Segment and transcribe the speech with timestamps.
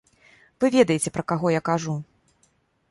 [0.63, 1.95] Вы ведаеце, пра каго я кажу.